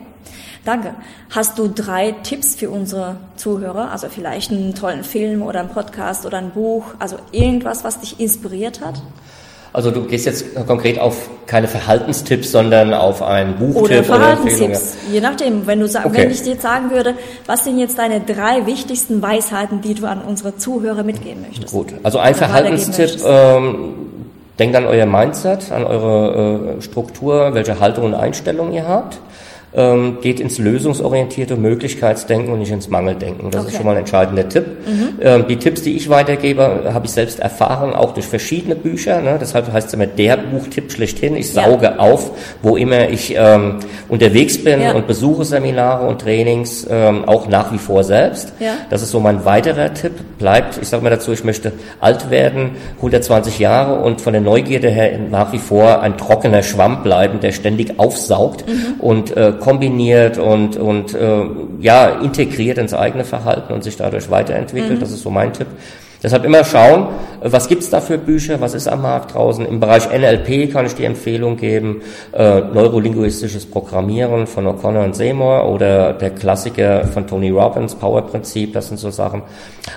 [0.66, 0.94] Danke.
[1.30, 3.92] Hast du drei Tipps für unsere Zuhörer?
[3.92, 6.84] Also vielleicht einen tollen Film oder einen Podcast oder ein Buch?
[7.00, 9.02] Also irgendwas, was dich inspiriert hat?
[9.72, 14.98] Also du gehst jetzt konkret auf keine Verhaltenstipps, sondern auf ein Buchtipp oder Verhaltenstipps.
[15.06, 16.10] Oder je nachdem, wenn du okay.
[16.12, 20.08] wenn ich dir jetzt sagen würde, was sind jetzt deine drei wichtigsten Weisheiten, die du
[20.08, 21.74] an unsere Zuhörer mitgeben möchtest?
[21.74, 23.22] Gut, also ein Verhaltenstipp.
[23.26, 23.94] Ähm,
[24.58, 29.20] denkt an euer Mindset, an eure äh, Struktur, welche Haltung und Einstellung ihr habt
[29.80, 33.50] ähm, geht ins lösungsorientierte Möglichkeitsdenken und nicht ins Mangeldenken.
[33.50, 33.72] Das okay.
[33.72, 34.66] ist schon mal ein entscheidender Tipp.
[34.86, 35.10] Mhm.
[35.22, 39.22] Ähm, die Tipps, die ich weitergebe, habe ich selbst erfahren, auch durch verschiedene Bücher.
[39.22, 39.38] Ne?
[39.40, 41.38] Deshalb heißt es immer der Buchtipp schlechthin.
[41.38, 41.96] Ich sauge ja.
[41.98, 44.92] auf, wo immer ich ähm, unterwegs bin ja.
[44.92, 48.52] und besuche Seminare und Trainings, ähm, auch nach wie vor selbst.
[48.60, 48.74] Ja.
[48.90, 50.12] Das ist so mein weiterer Tipp.
[50.38, 54.90] Bleibt, ich sage mal dazu, ich möchte alt werden, 120 Jahre und von der Neugierde
[54.90, 59.00] her nach wie vor ein trockener Schwamm bleiben, der ständig aufsaugt mhm.
[59.00, 61.44] und äh, kombiniert und, und äh,
[61.80, 64.96] ja, integriert ins eigene Verhalten und sich dadurch weiterentwickelt.
[64.96, 65.00] Mhm.
[65.00, 65.68] Das ist so mein Tipp.
[66.22, 67.08] Deshalb immer schauen,
[67.42, 69.66] was gibt's da für Bücher, was ist am Markt draußen.
[69.66, 72.02] Im Bereich NLP kann ich die Empfehlung geben,
[72.34, 78.90] äh, neurolinguistisches Programmieren von O'Connor und Seymour oder der Klassiker von Tony Robbins, Power-Prinzip, das
[78.90, 79.44] sind so Sachen.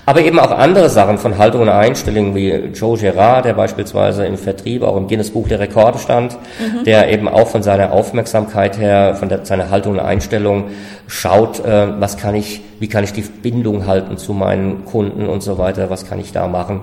[0.07, 4.39] Aber eben auch andere Sachen von Haltung und Einstellung, wie Joe Gerard, der beispielsweise im
[4.39, 6.85] Vertrieb auch im Guinness Buch der Rekorde stand, mhm.
[6.85, 10.71] der eben auch von seiner Aufmerksamkeit her, von der, seiner Haltung und Einstellung
[11.13, 15.43] schaut, äh, was kann ich, wie kann ich die Bindung halten zu meinen Kunden und
[15.43, 16.81] so weiter, was kann ich da machen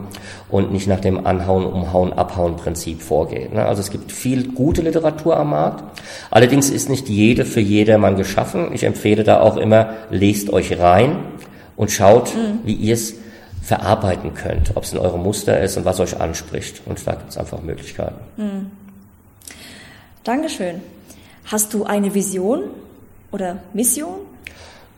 [0.49, 3.55] und nicht nach dem Anhauen, Umhauen, Abhauen Prinzip vorgehen.
[3.55, 3.65] Ne?
[3.65, 5.83] Also es gibt viel gute Literatur am Markt.
[6.29, 8.69] Allerdings ist nicht jede für jedermann geschaffen.
[8.71, 11.15] Ich empfehle da auch immer, lest euch rein
[11.75, 12.59] und schaut, mhm.
[12.65, 13.15] wie ihr es
[13.63, 16.83] verarbeiten könnt, ob es in eurem Muster ist und was euch anspricht.
[16.85, 18.19] Und da gibt es einfach Möglichkeiten.
[18.37, 18.71] Mhm.
[20.23, 20.81] Dankeschön.
[21.45, 22.65] Hast du eine Vision
[23.31, 24.28] oder Mission?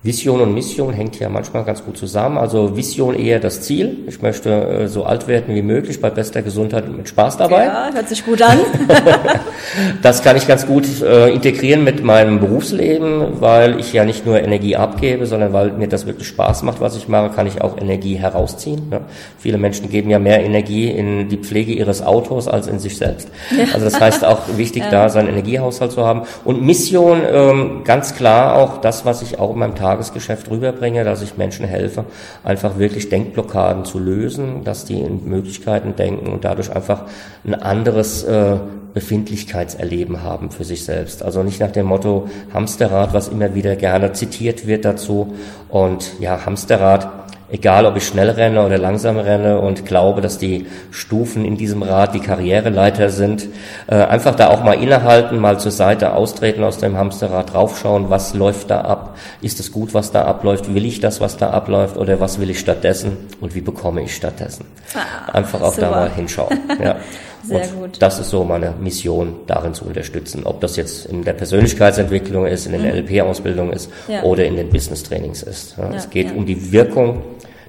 [0.04, 2.40] Vision und Mission hängt ja manchmal ganz gut zusammen.
[2.40, 4.00] Also Vision eher das Ziel.
[4.08, 7.66] Ich möchte äh, so alt werden wie möglich, bei bester Gesundheit und mit Spaß dabei.
[7.66, 8.58] Ja, hört sich gut an.
[10.02, 14.42] das kann ich ganz gut äh, integrieren mit meinem Berufsleben, weil ich ja nicht nur
[14.42, 17.78] Energie abgebe, sondern weil mir das wirklich Spaß macht, was ich mache, kann ich auch
[17.78, 18.90] Energie herausziehen.
[18.90, 19.02] Ne?
[19.38, 23.30] Viele Menschen geben ja mehr Energie in die Pflege ihres Autos als in sich selbst.
[23.56, 23.66] Ja.
[23.74, 24.90] Also das heißt auch wichtig, ja.
[24.90, 26.24] da seinen Energiehaushalt zu haben.
[26.44, 31.04] Und Mission, ähm, ganz klar auch das, was ich auch in meinem Tag Tagesgeschäft rüberbringe,
[31.04, 32.06] dass ich Menschen helfe,
[32.46, 37.04] einfach wirklich Denkblockaden zu lösen, dass die in Möglichkeiten denken und dadurch einfach
[37.46, 38.58] ein anderes äh,
[38.94, 41.24] Befindlichkeitserleben haben für sich selbst.
[41.24, 45.34] Also nicht nach dem Motto Hamsterrad, was immer wieder gerne zitiert wird dazu.
[45.68, 47.21] Und ja, Hamsterrad
[47.52, 51.84] egal ob ich schnell renne oder langsam renne und glaube, dass die Stufen in diesem
[51.84, 53.48] Rad die Karriereleiter sind,
[53.88, 58.34] äh, einfach da auch mal innehalten, mal zur Seite austreten aus dem Hamsterrad, draufschauen, was
[58.34, 61.98] läuft da ab, ist es gut, was da abläuft, will ich das, was da abläuft
[61.98, 64.66] oder was will ich stattdessen und wie bekomme ich stattdessen.
[64.96, 65.88] Ah, einfach auch super.
[65.88, 66.60] da mal hinschauen.
[66.82, 66.96] Ja.
[67.44, 68.02] Sehr und gut.
[68.02, 70.44] Das ist so meine Mission, darin zu unterstützen.
[70.46, 73.06] Ob das jetzt in der Persönlichkeitsentwicklung ist, in den mhm.
[73.06, 74.24] NLP-Ausbildungen ist ja.
[74.24, 75.76] oder in den Business-Trainings ist.
[75.78, 77.24] Ja, es geht um die Wirkung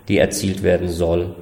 [0.09, 1.35] die erzielt werden soll,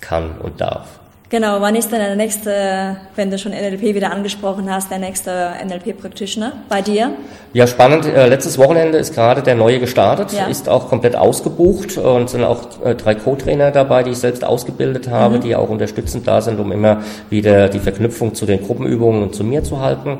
[0.00, 1.00] kann und darf.
[1.32, 5.52] Genau, wann ist denn der nächste, wenn du schon NLP wieder angesprochen hast, der nächste
[5.66, 7.12] NLP-Practitioner bei dir?
[7.54, 8.04] Ja, spannend.
[8.04, 10.44] Äh, letztes Wochenende ist gerade der neue gestartet, ja.
[10.44, 15.08] ist auch komplett ausgebucht und sind auch äh, drei Co-Trainer dabei, die ich selbst ausgebildet
[15.08, 15.40] habe, mhm.
[15.40, 19.42] die auch unterstützend da sind, um immer wieder die Verknüpfung zu den Gruppenübungen und zu
[19.42, 20.18] mir zu halten.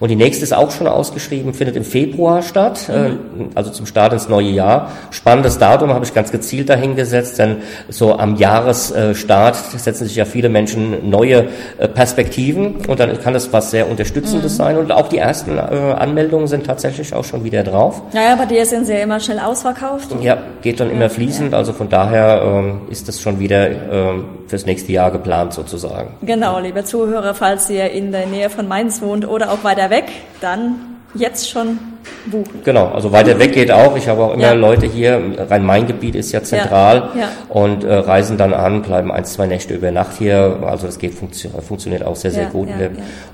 [0.00, 3.50] Und die nächste ist auch schon ausgeschrieben, findet im Februar statt, äh, mhm.
[3.54, 4.90] also zum Start ins neue Jahr.
[5.10, 10.48] Spannendes Datum habe ich ganz gezielt dahingesetzt, denn so am Jahresstart setzen sich ja viele
[10.48, 14.56] Menschen neue äh, Perspektiven und dann kann das was sehr Unterstützendes mhm.
[14.56, 18.02] sein und auch die ersten äh, Anmeldungen sind tatsächlich auch schon wieder drauf.
[18.12, 20.14] Naja, bei dir sind sie ja immer schnell ausverkauft.
[20.20, 21.58] Ja, geht dann immer fließend, ja.
[21.58, 26.14] also von daher ähm, ist das schon wieder ähm, fürs nächste Jahr geplant sozusagen.
[26.22, 30.04] Genau, liebe Zuhörer, falls ihr in der Nähe von Mainz wohnt oder auch weiter weg,
[30.40, 31.78] dann jetzt schon
[32.26, 32.62] buchen.
[32.64, 33.96] Genau, also weiter weg geht auch.
[33.96, 34.52] Ich habe auch immer ja.
[34.52, 37.20] Leute hier, Rhein-Main-Gebiet ist ja zentral ja.
[37.20, 37.28] Ja.
[37.48, 40.58] und äh, reisen dann an, bleiben ein, zwei Nächte über Nacht hier.
[40.66, 42.68] Also das geht funktio funktioniert auch sehr, sehr gut.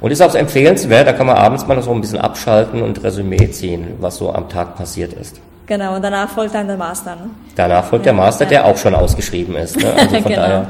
[0.01, 3.03] Und ist auch empfehlenswert, da kann man abends mal noch so ein bisschen abschalten und
[3.03, 5.41] Resümee ziehen, was so am Tag passiert ist.
[5.67, 7.15] Genau, und danach folgt dann der Master.
[7.15, 7.31] Ne?
[7.55, 9.77] Danach folgt der Master, der auch schon ausgeschrieben ist.
[9.81, 9.93] Ne?
[9.97, 10.37] Also von genau.
[10.37, 10.67] daher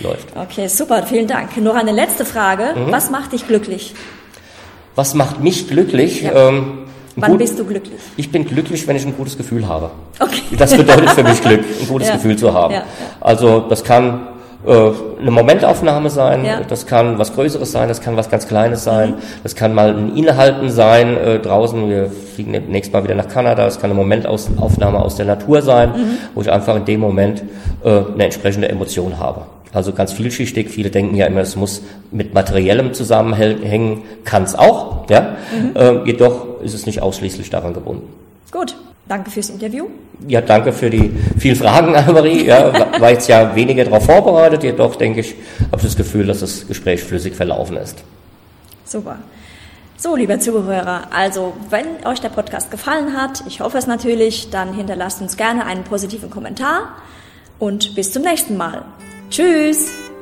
[0.00, 0.28] läuft.
[0.36, 1.56] Okay, super, vielen Dank.
[1.56, 2.74] Noch eine letzte Frage.
[2.76, 2.92] Mhm.
[2.92, 3.94] Was macht dich glücklich?
[4.94, 6.22] Was macht mich glücklich?
[6.22, 6.48] Ja.
[6.48, 6.78] Ähm,
[7.16, 8.00] Wann gut, bist du glücklich?
[8.16, 9.90] Ich bin glücklich, wenn ich ein gutes Gefühl habe.
[10.18, 10.42] Okay.
[10.58, 12.14] Das bedeutet für mich Glück, ein gutes ja.
[12.14, 12.74] Gefühl zu haben.
[12.74, 12.84] Ja,
[13.20, 14.28] also das kann
[14.66, 16.60] äh, eine Momentaufnahme sein, ja.
[16.66, 19.16] das kann was Größeres sein, das kann was ganz Kleines sein, mhm.
[19.42, 23.66] das kann mal ein Innehalten sein, äh, draußen, wir fliegen nächstes Mal wieder nach Kanada,
[23.66, 26.18] es kann eine Momentaufnahme aus der Natur sein, mhm.
[26.34, 27.42] wo ich einfach in dem Moment
[27.84, 29.42] äh, eine entsprechende Emotion habe.
[29.74, 30.70] Also ganz vielschichtig.
[30.70, 34.02] Viele denken ja immer, es muss mit materiellem zusammenhängen.
[34.24, 35.36] Kann es auch, ja.
[35.52, 35.70] Mhm.
[35.74, 38.08] Ähm, jedoch ist es nicht ausschließlich daran gebunden.
[38.50, 38.76] Gut.
[39.06, 39.86] Danke fürs Interview.
[40.26, 42.46] Ja, danke für die vielen Fragen, Annemarie.
[42.46, 45.34] Ja, war jetzt ja weniger darauf vorbereitet, jedoch denke ich,
[45.66, 48.02] habe ich das Gefühl, dass das Gespräch flüssig verlaufen ist.
[48.86, 49.18] Super.
[49.98, 54.72] So, liebe Zuhörer, also wenn euch der Podcast gefallen hat, ich hoffe es natürlich, dann
[54.72, 56.96] hinterlasst uns gerne einen positiven Kommentar
[57.58, 58.84] und bis zum nächsten Mal.
[59.34, 60.13] Tschüss!